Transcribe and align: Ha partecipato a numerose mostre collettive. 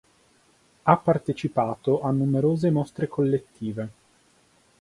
Ha 0.81 0.97
partecipato 0.97 2.01
a 2.01 2.09
numerose 2.09 2.71
mostre 2.71 3.07
collettive. 3.07 3.89